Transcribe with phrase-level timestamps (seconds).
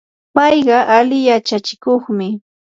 [0.35, 2.27] payqa ali yachachikuqmi.